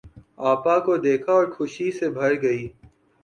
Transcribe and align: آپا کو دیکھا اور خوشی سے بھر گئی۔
آپا 0.51 0.75
کو 0.85 0.93
دیکھا 0.97 1.31
اور 1.33 1.45
خوشی 1.51 1.91
سے 1.91 2.09
بھر 2.09 2.31
گئی۔ 2.41 2.67